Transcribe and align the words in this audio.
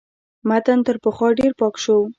متن 0.49 0.79
تر 0.87 0.95
پخوا 1.03 1.27
ډېر 1.39 1.51
پاک 1.59 1.75
شو. 1.83 1.97